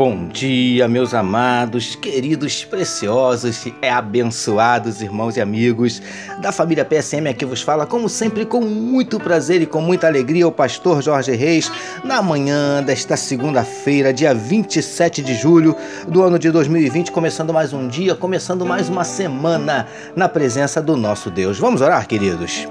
[0.00, 6.00] Bom dia, meus amados, queridos, preciosos e abençoados irmãos e amigos
[6.40, 10.48] da família PSM aqui vos fala, como sempre, com muito prazer e com muita alegria,
[10.48, 11.70] o pastor Jorge Reis,
[12.02, 15.76] na manhã desta segunda-feira, dia 27 de julho
[16.08, 19.86] do ano de 2020, começando mais um dia, começando mais uma semana
[20.16, 21.58] na presença do nosso Deus.
[21.58, 22.66] Vamos orar, queridos?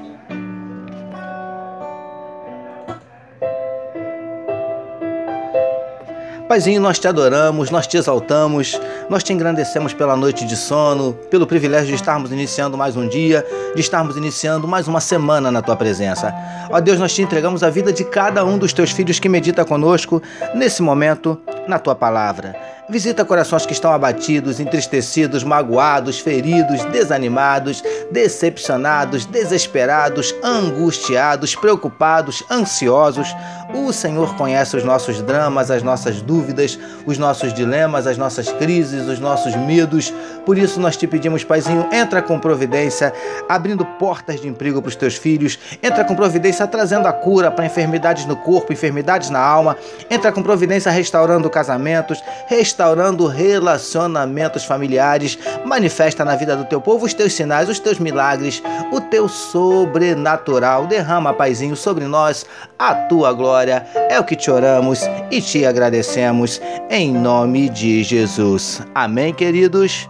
[6.49, 11.45] Paizinho, nós te adoramos, nós te exaltamos, nós te engrandecemos pela noite de sono, pelo
[11.45, 15.75] privilégio de estarmos iniciando mais um dia, de estarmos iniciando mais uma semana na tua
[15.75, 16.33] presença.
[16.71, 19.63] Ó Deus, nós te entregamos a vida de cada um dos teus filhos que medita
[19.63, 20.23] conosco
[20.55, 22.55] nesse momento na tua palavra.
[22.89, 33.27] Visita corações que estão abatidos, entristecidos, magoados, feridos, desanimados, decepcionados, desesperados, angustiados, preocupados, ansiosos.
[33.75, 39.07] O Senhor conhece os nossos dramas, as nossas dúvidas, os nossos dilemas, as nossas crises,
[39.07, 40.11] os nossos medos.
[40.43, 43.13] Por isso nós te pedimos, Paizinho, entra com providência,
[43.47, 45.59] abrindo portas de emprego para os teus filhos.
[45.83, 49.77] Entra com providência trazendo a cura para enfermidades no corpo, enfermidades na alma.
[50.09, 55.37] Entra com providência restaurando casamentos, restaurando relacionamentos familiares.
[55.65, 60.87] Manifesta na vida do teu povo os teus sinais, os teus milagres, o teu sobrenatural.
[60.87, 62.45] Derrama, Paizinho, sobre nós
[62.77, 63.85] a tua glória.
[64.09, 68.81] É o que te oramos e te agradecemos em nome de Jesus.
[68.93, 70.09] Amém, queridos.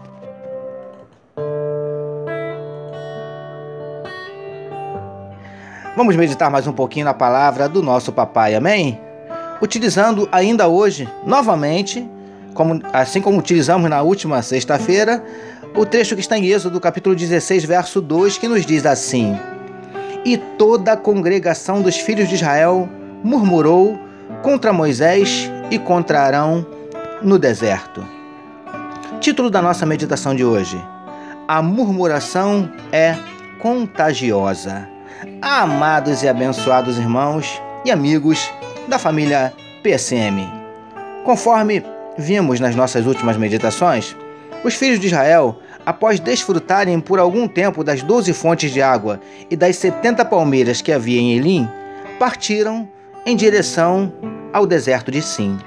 [6.00, 9.09] Vamos meditar mais um pouquinho na palavra do nosso papai, amém?
[9.62, 12.10] Utilizando ainda hoje, novamente,
[12.54, 15.24] como, assim como utilizamos na última sexta-feira,
[15.76, 19.38] o trecho que está em Êxodo, capítulo 16, verso 2, que nos diz assim:
[20.26, 22.90] E toda a congregação dos filhos de Israel
[23.24, 24.00] murmurou
[24.42, 26.66] contra Moisés e contra Arão
[27.22, 28.06] no deserto.
[29.20, 30.82] Título da nossa meditação de hoje:
[31.48, 33.16] A murmuração é
[33.62, 34.88] contagiosa.
[35.42, 38.50] Amados e abençoados irmãos e amigos
[38.90, 40.52] da família PSM.
[41.24, 41.84] Conforme
[42.18, 44.16] vimos nas nossas últimas meditações,
[44.64, 49.56] os filhos de Israel, após desfrutarem por algum tempo das doze fontes de água e
[49.56, 51.70] das setenta palmeiras que havia em Elim,
[52.18, 52.90] partiram
[53.26, 54.12] em direção
[54.52, 55.58] ao deserto de Sim.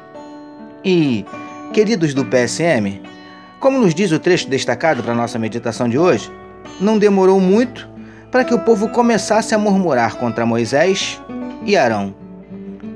[0.85, 1.25] E,
[1.73, 3.01] queridos do PSM,
[3.61, 6.31] como nos diz o trecho destacado para nossa meditação de hoje,
[6.81, 7.89] não demorou muito
[8.31, 11.21] para que o povo começasse a murmurar contra Moisés
[11.65, 12.22] e Arão.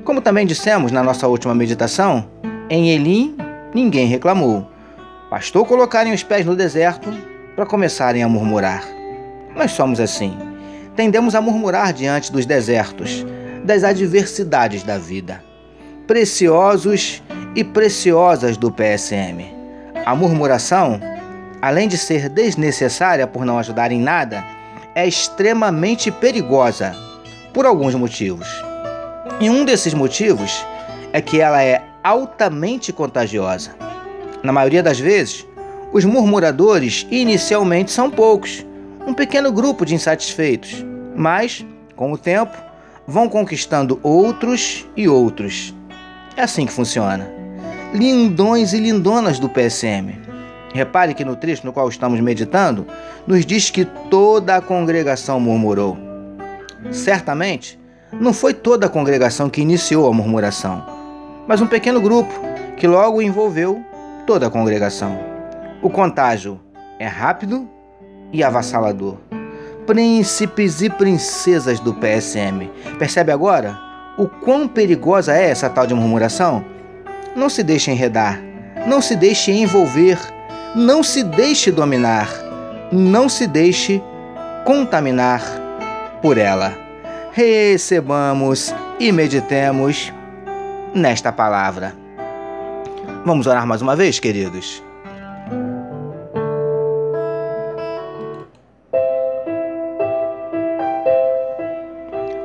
[0.07, 2.25] Como também dissemos na nossa última meditação,
[2.69, 3.35] em Elim
[3.73, 4.65] ninguém reclamou.
[5.29, 7.13] Bastou colocarem os pés no deserto
[7.57, 8.87] para começarem a murmurar.
[9.53, 10.33] Nós somos assim.
[10.95, 13.25] Tendemos a murmurar diante dos desertos,
[13.65, 15.43] das adversidades da vida.
[16.07, 17.21] Preciosos
[17.53, 19.43] e preciosas do PSM.
[20.05, 21.01] A murmuração,
[21.61, 24.41] além de ser desnecessária por não ajudar em nada,
[24.95, 26.95] é extremamente perigosa
[27.53, 28.66] por alguns motivos.
[29.39, 30.65] E um desses motivos
[31.13, 33.75] é que ela é altamente contagiosa.
[34.41, 35.45] Na maioria das vezes,
[35.93, 38.65] os murmuradores inicialmente são poucos,
[39.05, 40.83] um pequeno grupo de insatisfeitos,
[41.15, 41.63] mas,
[41.95, 42.57] com o tempo,
[43.05, 45.73] vão conquistando outros e outros.
[46.35, 47.29] É assim que funciona.
[47.93, 50.17] Lindões e lindonas do PSM.
[50.73, 52.87] Repare que no trecho no qual estamos meditando,
[53.25, 55.95] nos diz que toda a congregação murmurou.
[56.91, 57.79] Certamente,
[58.11, 60.85] não foi toda a congregação que iniciou a murmuração,
[61.47, 62.33] mas um pequeno grupo
[62.75, 63.83] que logo envolveu
[64.25, 65.17] toda a congregação.
[65.81, 66.59] O contágio
[66.99, 67.67] é rápido
[68.31, 69.17] e avassalador
[69.87, 72.69] príncipes e princesas do PSM.
[72.99, 73.79] Percebe agora
[74.17, 76.63] o quão perigosa é essa tal de murmuração?
[77.35, 78.39] Não se deixe enredar,
[78.85, 80.19] não se deixe envolver,
[80.75, 82.29] não se deixe dominar,
[82.91, 84.03] não se deixe
[84.65, 85.41] contaminar
[86.21, 86.86] por ela.
[87.37, 90.11] Recebamos e meditemos
[90.91, 91.93] nesta palavra.
[93.23, 94.83] Vamos orar mais uma vez, queridos?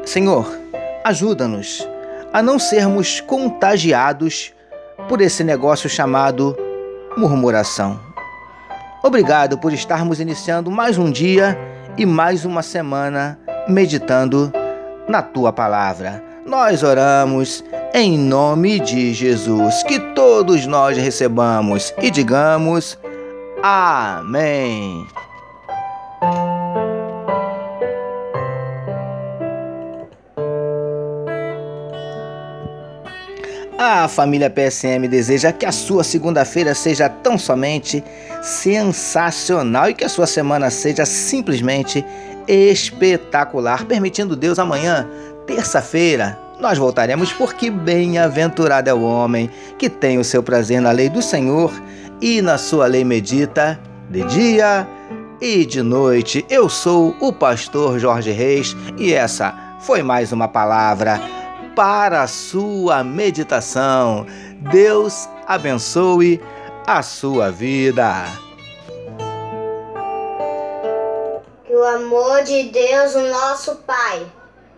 [0.05, 0.47] Senhor,
[1.03, 1.89] ajuda-nos
[2.31, 4.53] a não sermos contagiados
[5.09, 6.55] por esse negócio chamado
[7.17, 7.99] murmuração.
[9.03, 11.57] Obrigado por estarmos iniciando mais um dia
[11.97, 14.53] e mais uma semana meditando
[15.09, 16.23] na tua palavra.
[16.47, 17.65] Nós oramos
[17.95, 22.99] em nome de Jesus, que todos nós recebamos e digamos
[23.63, 25.07] Amém.
[33.85, 38.03] A família PSM deseja que a sua segunda-feira seja tão somente
[38.41, 42.05] sensacional e que a sua semana seja simplesmente
[42.47, 43.85] espetacular.
[43.85, 45.09] Permitindo Deus, amanhã,
[45.49, 51.09] terça-feira, nós voltaremos porque bem-aventurado é o homem que tem o seu prazer na lei
[51.09, 51.73] do Senhor
[52.21, 54.87] e na sua lei medita de dia
[55.41, 56.47] e de noite.
[56.49, 61.21] Eu sou o pastor Jorge Reis e essa foi mais uma palavra
[61.75, 64.27] para a sua meditação.
[64.71, 66.41] Deus abençoe
[66.87, 68.25] a sua vida.
[71.65, 74.27] Que o amor de Deus, o nosso Pai,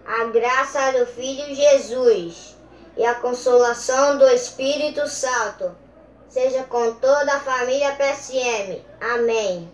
[0.06, 2.56] a graça do Filho Jesus
[2.96, 5.74] e a consolação do Espírito Santo
[6.28, 8.82] seja com toda a família PSM.
[9.00, 9.70] Amém.